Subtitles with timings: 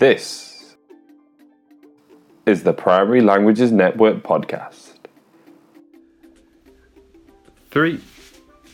[0.00, 0.78] This
[2.46, 4.94] is the Primary Languages Network podcast.
[7.70, 8.00] Three,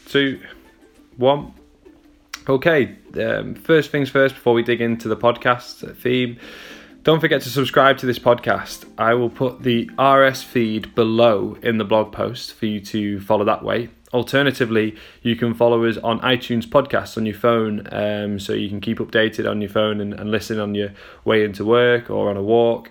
[0.06, 0.40] two,
[1.16, 1.52] one.
[2.48, 6.38] Okay, um, first things first, before we dig into the podcast theme,
[7.02, 8.88] don't forget to subscribe to this podcast.
[8.96, 13.44] I will put the RS feed below in the blog post for you to follow
[13.46, 13.88] that way.
[14.12, 18.80] Alternatively, you can follow us on iTunes podcasts on your phone um, so you can
[18.80, 20.90] keep updated on your phone and, and listen on your
[21.24, 22.90] way into work or on a walk.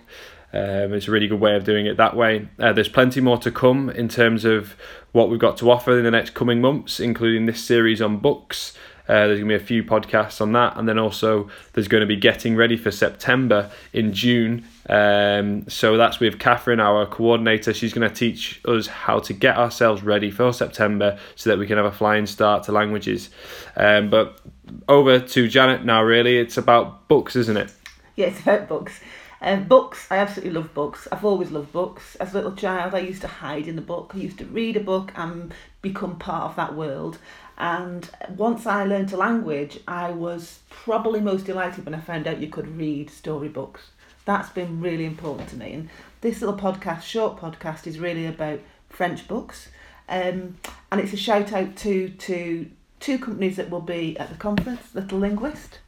[0.52, 2.48] Um, it's a really good way of doing it that way.
[2.58, 4.76] Uh, there's plenty more to come in terms of
[5.12, 8.76] what we've got to offer in the next coming months, including this series on books.
[9.08, 12.00] Uh, there's going to be a few podcasts on that, and then also there's going
[12.00, 14.64] to be getting ready for September in June.
[14.88, 17.72] Um, so that's with Catherine, our coordinator.
[17.72, 21.66] She's going to teach us how to get ourselves ready for September so that we
[21.66, 23.30] can have a flying start to languages.
[23.76, 24.40] Um, but
[24.88, 26.38] over to Janet now, really.
[26.38, 27.72] It's about books, isn't it?
[28.16, 29.00] Yeah, it's about books.
[29.40, 31.06] Um, books, I absolutely love books.
[31.12, 32.16] I've always loved books.
[32.16, 34.12] As a little child, I used to hide in the book.
[34.14, 37.18] I used to read a book and become part of that world.
[37.58, 42.40] And once I learned a language, I was probably most delighted when I found out
[42.40, 43.90] you could read storybooks.
[44.24, 45.72] That's been really important to me.
[45.72, 45.88] And
[46.20, 49.68] this little podcast, short podcast, is really about French books.
[50.08, 50.56] Um,
[50.90, 52.70] and it's a shout out to, to
[53.00, 55.78] two companies that will be at the conference Little Linguist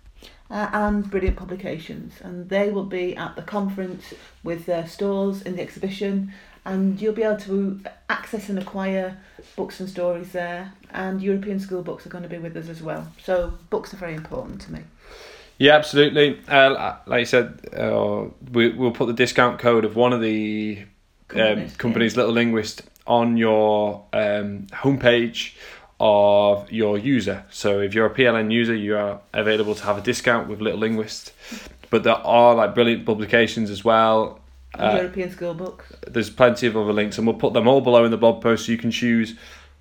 [0.50, 2.14] uh, and Brilliant Publications.
[2.22, 6.32] And they will be at the conference with their stores in the exhibition,
[6.64, 9.16] and you'll be able to access and acquire
[9.56, 10.72] books and stories there.
[10.90, 13.10] And European school books are going to be with us as well.
[13.22, 14.80] So, books are very important to me.
[15.58, 16.40] Yeah, absolutely.
[16.46, 20.84] Uh, like I said, uh, we, we'll put the discount code of one of the
[21.28, 25.54] Companies, um, companies, Little Linguist, on your um, homepage
[26.00, 27.44] of your user.
[27.50, 30.78] So if you're a PLN user, you are available to have a discount with Little
[30.78, 31.32] Linguist.
[31.90, 34.40] But there are like brilliant publications as well.
[34.78, 35.92] Uh, European school books.
[36.06, 38.66] there's plenty of other links, and we'll put them all below in the blog post
[38.66, 39.34] so you can choose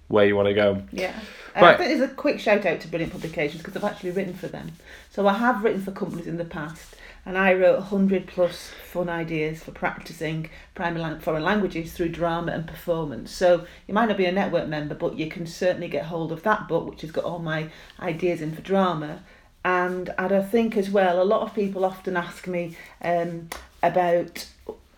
[0.08, 0.82] where you want to go.
[0.92, 1.14] Yeah.
[1.56, 1.74] Uh, Right.
[1.74, 4.48] I think there's a quick shout out to Brilliant Publications because I've actually written for
[4.48, 4.72] them.
[5.12, 6.96] So I have written for companies in the past
[7.28, 12.66] and I wrote 100 plus fun ideas for practicing primary foreign languages through drama and
[12.66, 13.32] performance.
[13.32, 16.44] So you might not be a network member, but you can certainly get hold of
[16.44, 19.24] that book, which has got all my ideas in for drama.
[19.66, 23.50] And, and I think as well, a lot of people often ask me um,
[23.84, 24.48] about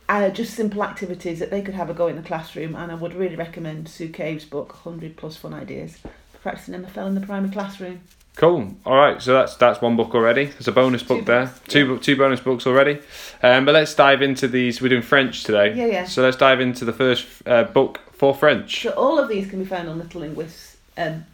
[0.07, 2.95] uh, just simple activities that they could have a go in the classroom, and I
[2.95, 5.97] would really recommend Sue Cave's book, 100 Plus Fun Ideas,
[6.31, 8.01] for practicing MFL in the primary classroom.
[8.39, 8.73] Cool.
[8.85, 9.21] All right.
[9.21, 10.45] So that's that's one book already.
[10.45, 11.45] There's a bonus book Two there.
[11.47, 12.99] books, Two bo- two bonus books already.
[13.43, 14.81] Um, but let's dive into these.
[14.81, 15.75] We're doing French today.
[15.75, 16.05] Yeah, yeah.
[16.05, 18.83] So let's dive into the first uh, book for French.
[18.83, 21.25] So all of these can be found on Little Linguist's um,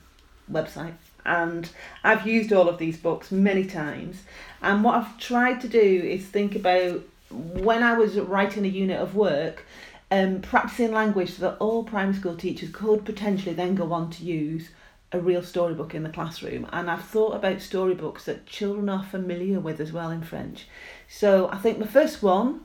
[0.52, 0.96] website,
[1.28, 1.70] and
[2.04, 4.24] I've used all of these books many times.
[4.64, 9.00] And what I've tried to do is think about when I was writing a unit
[9.00, 9.64] of work,
[10.10, 14.24] um, practicing language so that all primary school teachers could potentially then go on to
[14.24, 14.70] use
[15.16, 16.68] a real storybook in the classroom.
[16.72, 20.68] And I've thought about storybooks that children are familiar with as well in French.
[21.08, 22.62] So I think the first one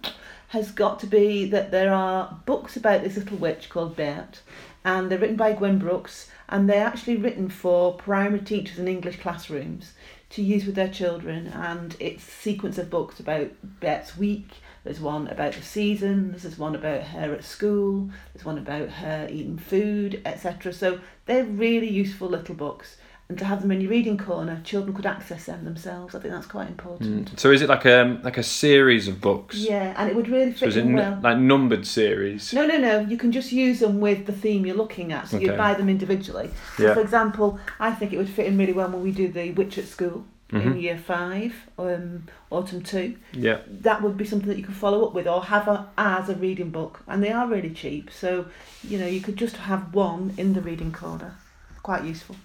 [0.49, 4.41] has got to be that there are books about this little witch called Berthe,
[4.85, 9.21] and they're written by Gwen Brooks, and they're actually written for primary teachers in English
[9.21, 9.93] classrooms
[10.31, 11.47] to use with their children.
[11.49, 13.51] And it's a sequence of books about
[13.81, 14.49] Berthe's week.
[14.85, 16.43] There's one about the seasons.
[16.43, 18.11] There's one about her at school.
[18.33, 20.73] There's one about her eating food, etc.
[20.73, 22.97] So they're really useful little books.
[23.29, 26.17] And to have them in your reading corner, children could access them themselves.
[26.17, 27.31] I think that's quite important.
[27.31, 27.39] Mm.
[27.39, 29.55] So is it like a like a series of books?
[29.57, 31.21] Yeah, and it would really So fit it in n- well.
[31.23, 32.53] like numbered series?
[32.53, 32.99] No, no, no.
[33.01, 35.29] You can just use them with the theme you're looking at.
[35.29, 36.51] So you buy them individually.
[36.77, 36.95] So, Yeah.
[36.95, 39.79] for example, I think it would fit in really well when we do the Witch
[39.79, 40.83] at School in Mhm.
[40.83, 43.17] year five, um, autumn two.
[43.33, 43.59] Yeah.
[43.69, 46.35] That would be something that you could follow up with or have a, as a
[46.35, 47.01] reading book.
[47.07, 48.11] And they are really cheap.
[48.11, 48.47] So,
[48.83, 51.35] you know, you could just have one in the reading corner.
[51.83, 52.37] Quite useful.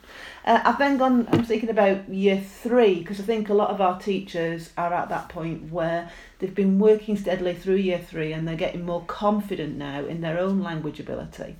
[0.45, 3.81] Uh, I've then gone, I'm thinking about year three because I think a lot of
[3.81, 6.09] our teachers are at that point where
[6.39, 10.39] they've been working steadily through year three and they're getting more confident now in their
[10.39, 11.55] own language ability.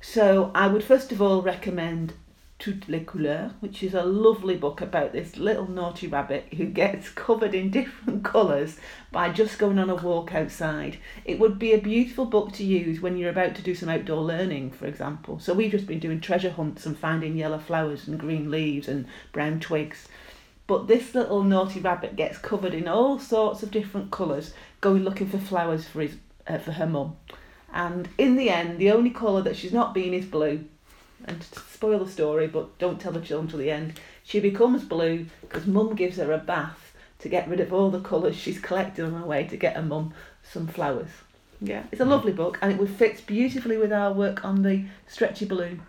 [0.00, 2.12] So I would first of all recommend
[2.58, 7.10] Toutes les couleurs, which is a lovely book about this little naughty rabbit who gets
[7.10, 8.78] covered in different colours
[9.12, 10.98] by just going on a walk outside.
[11.24, 14.22] It would be a beautiful book to use when you're about to do some outdoor
[14.22, 15.38] learning, for example.
[15.38, 19.06] So we've just been doing treasure hunts and finding yellow flowers and green leaves and
[19.32, 20.08] brown twigs.
[20.66, 25.28] But this little naughty rabbit gets covered in all sorts of different colours, going looking
[25.28, 26.16] for flowers for his
[26.46, 27.16] uh, for her mum.
[27.72, 30.64] And in the end, the only colour that she's not been is blue.
[31.24, 34.84] And to spoil the story, but don't tell the children till the end, she becomes
[34.84, 38.60] blue because mum gives her a bath to get rid of all the colours she's
[38.60, 41.08] collected on her way to get her mum some flowers.
[41.60, 44.84] Yeah, it's a lovely book and it would fit beautifully with our work on the
[45.06, 45.82] stretchy balloon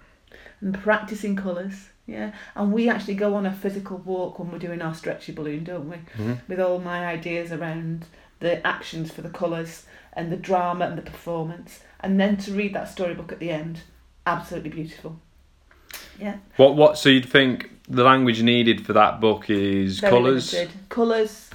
[0.62, 1.90] and practicing colours.
[2.06, 5.66] Yeah, and we actually go on a physical walk when we're doing our stretchy balloon,
[5.66, 5.98] don't we?
[6.18, 6.40] Mhm.
[6.48, 8.06] With all my ideas around
[8.40, 12.74] the actions for the colours and the drama and the performance, and then to read
[12.74, 13.82] that storybook at the end,
[14.28, 15.20] absolutely beautiful.
[16.20, 16.98] Yeah, What what?
[16.98, 20.54] So you'd think the language needed for that book is very colours?
[20.54, 20.76] limited.
[20.90, 21.50] Colours,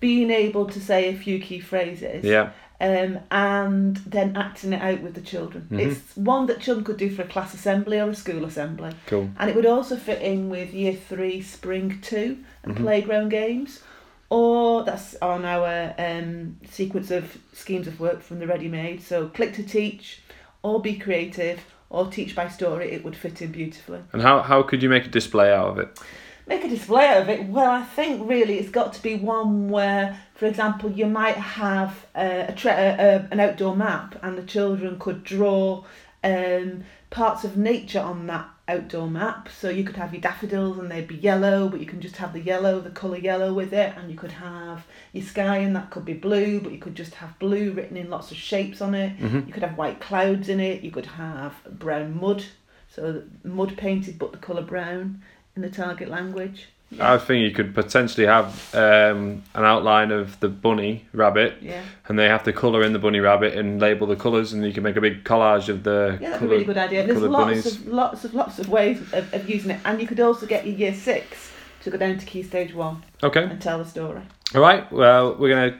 [0.00, 2.24] being able to say a few key phrases.
[2.24, 2.50] Yeah.
[2.80, 5.66] um, and then acting it out with the children.
[5.70, 5.78] Mhm.
[5.78, 9.30] It's one that children could do for a class assembly or a school assembly, Cool.
[9.38, 12.80] and it would also fit in with Year Three Spring Two and Mhm.
[12.82, 13.80] playground games,
[14.28, 19.00] or that's on our um, sequence of schemes of work from the ready made.
[19.02, 20.20] So Click 2 Teach,
[20.62, 22.92] or be creative, or teach by story.
[22.92, 24.00] It would fit in beautifully.
[24.12, 25.98] And how how could you make a display out of it?
[26.46, 27.46] Make a display out of it.
[27.46, 32.06] Well, I think really it's got to be one where, for example, you might have
[32.14, 35.84] uh, a, tre- a, an outdoor map, and the children could draw
[36.24, 39.48] um, parts of nature on that outdoor map.
[39.50, 42.32] So you could have your daffodils, and they'd be yellow, but you can just have
[42.32, 45.90] the yellow, the colour yellow with it, and you could have your sky, and that
[45.90, 48.94] could be blue, but you could just have blue written in lots of shapes on
[48.94, 49.16] it.
[49.18, 49.46] Mhm.
[49.46, 50.82] You could have white clouds in it.
[50.82, 52.42] You could have brown mud,
[52.88, 55.22] so mud painted, but the colour brown
[55.54, 56.68] in the target language.
[57.00, 62.18] I think you could potentially have um, an outline of the bunny rabbit, Yeah, and
[62.18, 64.82] they have to colour in the bunny rabbit and label the colours, and you can
[64.82, 67.06] make a big collage of the yeah, that's a really good idea.
[67.06, 67.66] There's lots bunnies.
[67.66, 70.66] of lots of lots of ways of, of using it, and you could also get
[70.66, 71.50] your year six
[71.82, 73.42] to go down to key stage one Okay.
[73.44, 74.22] and tell the story.
[74.54, 74.90] All right.
[74.90, 75.78] Well, we're gonna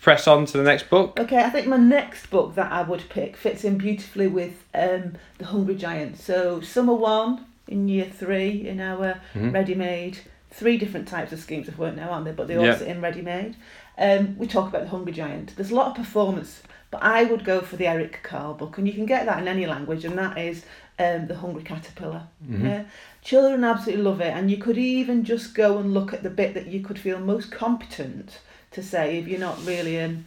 [0.00, 1.18] press on to the next book.
[1.20, 5.14] Okay, I think my next book that I would pick fits in beautifully with um,
[5.38, 6.18] the Hungry Giant.
[6.18, 9.52] So summer one in year three in our Mhm.
[9.54, 10.18] ready-made.
[10.52, 12.34] Three different types of schemes of work now, aren't there?
[12.34, 12.76] But they all Yeah.
[12.76, 13.54] sit in ready-made.
[13.96, 15.54] Um, we talk about the Hungry Giant.
[15.56, 18.86] There's a lot of performance, but I would go for the Eric Carle book, and
[18.88, 20.64] you can get that in any language, and that is
[20.98, 22.24] um, the Hungry Caterpillar.
[22.46, 22.62] Mhm.
[22.64, 22.82] Yeah,
[23.22, 26.52] children absolutely love it, and you could even just go and look at the bit
[26.52, 28.40] that you could feel most competent
[28.72, 30.24] to say if you're not really um,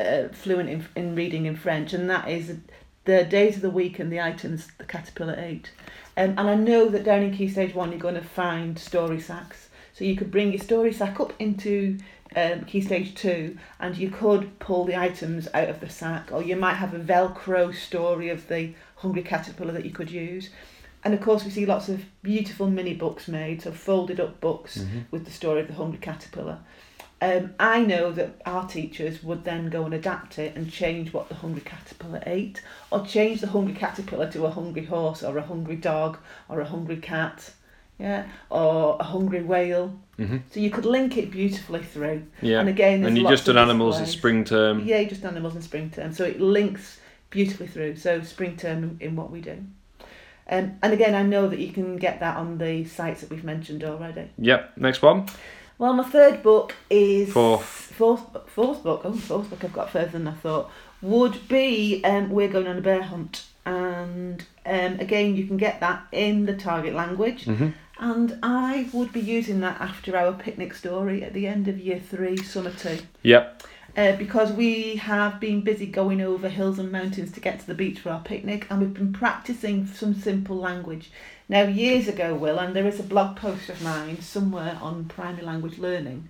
[0.00, 2.56] uh, fluent in, in reading in French, and that is
[3.04, 5.70] the days of the week and the items the caterpillar ate.
[6.16, 9.20] Um, and I know that down in Key Stage 1 you're going to find story
[9.20, 9.68] sacks.
[9.94, 11.98] So you could bring your story sack up into
[12.36, 16.42] um, Key Stage 2 and you could pull the items out of the sack, or
[16.42, 20.50] you might have a Velcro story of the hungry caterpillar that you could use.
[21.02, 24.76] And of course, we see lots of beautiful mini books made, so folded up books
[24.78, 25.04] Mhm.
[25.10, 26.58] with the story of the hungry caterpillar.
[27.22, 31.28] Um, I know that our teachers would then go and adapt it and change what
[31.28, 35.42] the hungry caterpillar ate, or change the hungry caterpillar to a hungry horse, or a
[35.42, 36.16] hungry dog,
[36.48, 37.52] or a hungry cat,
[37.98, 39.98] yeah, or a hungry whale.
[40.18, 40.40] Mhm.
[40.50, 42.22] So you could link it beautifully through.
[42.40, 42.60] Yeah.
[42.60, 44.18] And again, And you just done animals displays.
[44.18, 44.86] spring term.
[44.86, 46.12] Yeah, just animals in spring term.
[46.14, 47.96] So it links beautifully through.
[47.96, 49.58] So spring term in, in what we do.
[50.48, 53.44] Um, and again, I know that you can get that on the sites that we've
[53.44, 54.30] mentioned already.
[54.38, 54.72] Yep.
[54.78, 55.26] Next one.
[55.80, 57.62] Well, my third book is Fourth.
[57.64, 59.00] Fourth, fourth book.
[59.02, 59.64] Oh, fourth book.
[59.64, 60.70] I've got further than I thought.
[61.00, 65.80] Would be um, we're going on a bear hunt, and um, again you can get
[65.80, 67.46] that in the target language.
[67.46, 71.78] hmm And I would be using that after our picnic story at the end of
[71.78, 72.98] year three, summer two.
[73.22, 73.62] Yep.
[73.96, 77.74] Uh, because we have been busy going over hills and mountains to get to the
[77.74, 81.10] beach for our picnic, and we've been practicing some simple language.
[81.48, 85.44] Now, years ago, Will, and there is a blog post of mine somewhere on primary
[85.44, 86.28] language learning,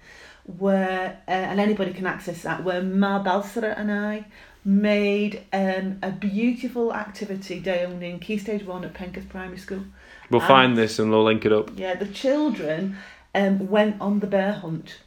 [0.59, 4.25] where uh, and anybody can access that, where Ma Balsara and I
[4.65, 9.85] made um, a beautiful activity down in Key Stage One at Penketh Primary School.
[10.31, 11.71] We'll Um, find this and we'll link it up.
[11.77, 12.97] Yeah, the children
[13.35, 14.99] um, went on the bear hunt,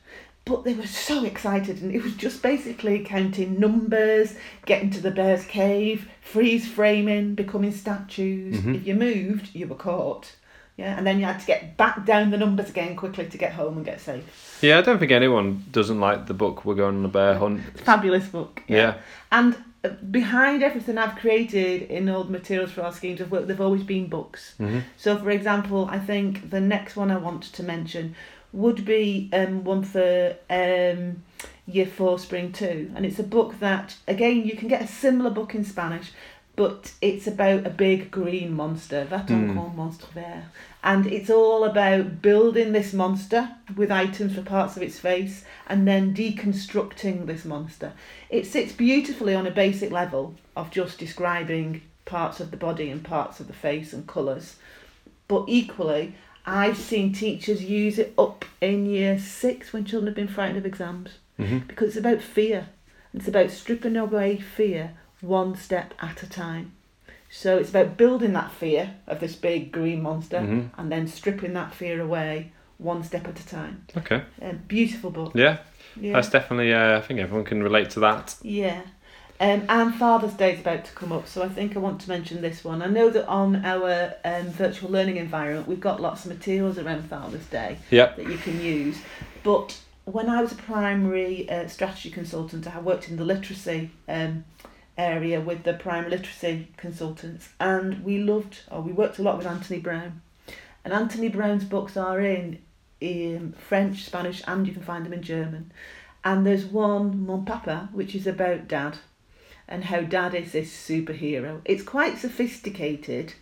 [0.46, 4.36] but they were so excited, and it was just basically counting numbers,
[4.66, 8.58] getting to the bear's cave, freeze framing, becoming statues.
[8.62, 8.76] Mhm.
[8.76, 10.36] If you moved, you were caught.
[10.76, 13.54] Yeah, and then you had to get back down the numbers again quickly to get
[13.54, 14.58] home and get safe.
[14.62, 16.66] Yeah, I don't think anyone doesn't like the book.
[16.66, 17.62] We're going on a bear hunt.
[17.82, 18.64] Fabulous book.
[18.68, 18.96] Yeah.
[19.32, 23.46] And uh, behind everything I've created in all the materials for our schemes of work,
[23.46, 24.56] they've always been books.
[24.58, 28.16] hmm So, for example, I think the next one I want to mention
[28.53, 31.24] would be um, one for um,
[31.65, 32.91] Year 4 Spring 2.
[32.95, 36.12] And it's a book that, again, you can get a similar book in Spanish,
[36.55, 39.53] but it's about a big green monster, va-t'en Mm.
[39.53, 40.43] grand monstre vert.
[40.83, 45.88] And it's all about building this monster with items for parts of its face and
[45.88, 47.93] then deconstructing this monster.
[48.29, 53.03] It sits beautifully on a basic level of just describing parts of the body and
[53.03, 54.57] parts of the face and colours.
[55.27, 56.15] But equally,
[56.46, 60.66] I've seen teachers use it up in year six when children have been frightened of
[60.66, 62.68] exams hmm because it's about fear.
[63.14, 66.74] It's about stripping away fear one step at a time.
[67.30, 70.70] So it's about building that fear of this big green monster Mhm.
[70.78, 73.86] and then stripping that fear away one step at a time.
[73.98, 74.22] Okay.
[74.42, 75.32] Um, beautiful book.
[75.34, 75.58] Yeah,
[76.00, 76.14] Yeah.
[76.14, 76.74] that's definitely.
[76.74, 78.36] Uh, I think everyone can relate to that.
[78.44, 78.82] Yeah.
[79.40, 82.10] Um, and Father's Day is about to come up, so I think I want to
[82.10, 82.82] mention this one.
[82.82, 87.10] I know that on our um, virtual learning environment, we've got lots of materials around
[87.10, 88.18] Father's Day Yep.
[88.18, 88.98] that you can use.
[89.44, 94.46] But when I was a primary uh, strategy consultant, I worked in the literacy um,
[94.98, 99.48] area with the primary literacy consultants, and we loved, or we worked a lot with
[99.48, 100.22] Anthony Browne.
[100.86, 102.60] And Anthony Browne's books are in,
[103.02, 105.72] in French, Spanish, and you can find them in German.
[106.24, 109.00] And there's one, Mon Papa, which is about dad
[109.74, 111.60] and how dad is this superhero.
[111.65, 113.34] It's quite sophisticated.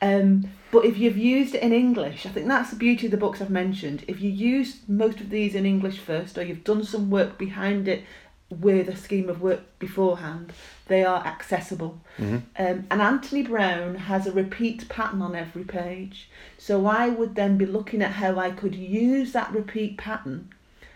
[0.00, 3.18] Um, but if you've used it in English, I think that's the beauty of the
[3.18, 4.02] books I've mentioned.
[4.08, 7.88] If you use most of these in English first, or you've done some work behind
[7.88, 8.04] it
[8.48, 10.54] with a scheme of work beforehand,
[10.86, 12.00] they are accessible.
[12.16, 16.30] hmm Um, and Anthony Browne has a repeat pattern on every page.
[16.56, 20.48] So I would then be looking at how I could use that repeat pattern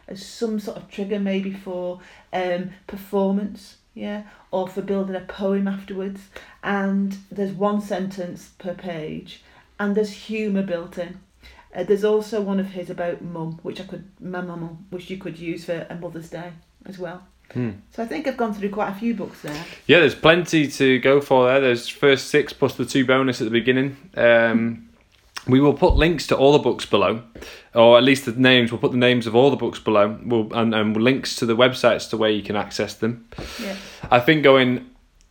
[0.08, 2.00] as some sort of trigger, maybe for
[2.32, 6.28] um, performance, yeah, or for building a poem afterwards.
[6.62, 9.42] And there's one sentence per page,
[9.78, 11.20] and there's humour built in.
[11.74, 15.18] Uh, there's also one of his about mum, which I could, my mum, which you
[15.18, 16.52] could use for a Mother's Day
[16.84, 17.22] as well.
[17.52, 17.70] Hmm.
[17.92, 19.64] So I think I've gone through quite a few books there.
[19.86, 21.60] Yeah, there's plenty to go for there.
[21.60, 23.96] There's first six plus the two bonus at the beginning.
[24.16, 24.89] Um,
[25.46, 27.22] we will put links to all the books below,
[27.74, 28.70] or at least the names.
[28.70, 31.56] We'll put the names of all the books below, we'll, and, and links to the
[31.56, 33.28] websites to where you can access them.
[33.60, 33.76] Yeah.
[34.10, 34.86] I think going.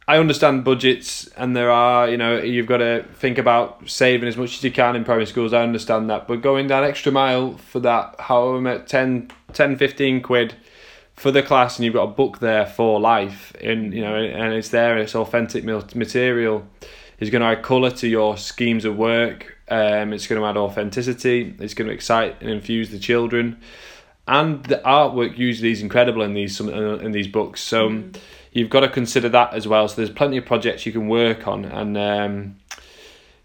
[0.08, 4.38] I understand budgets, and there are, you know, you've got to think about saving as
[4.38, 5.54] much as you can in primary schools.
[5.54, 10.24] I understand that, but going that extra mile for that, however, much, 10, 10 15
[10.24, 10.56] quid
[11.13, 14.54] for the class, and you've got a book there for life, and you know, and
[14.54, 16.66] it's there, and it's authentic material,
[17.20, 19.59] is going to add colour to your schemes of work.
[19.70, 21.56] Um, it's going to add authenticity.
[21.60, 23.60] It's going to excite and infuse the children,
[24.28, 27.62] and the artwork usually is incredible in these some in these books.
[27.62, 28.16] So Mm.
[28.52, 29.88] you've got to consider that as well.
[29.88, 32.56] So there's plenty of projects you can work on, and um,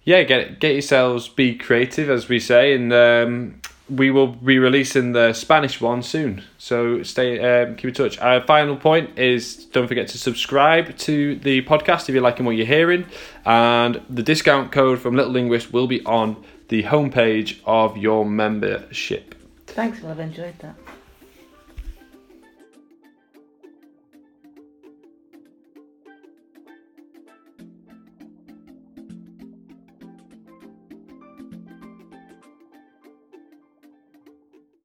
[0.04, 5.12] yeah, get get yourselves be creative, as we say, and um, we will be releasing
[5.12, 6.42] the Spanish one soon.
[6.58, 8.18] So stay um, keep in touch.
[8.18, 12.56] Our final point is don't forget to subscribe to the podcast if you're liking what
[12.56, 13.06] you're hearing,
[13.44, 19.34] and the discount code from Little Linguist will be on the homepage of your membership.
[19.66, 20.76] Thanks, well, I've enjoyed that.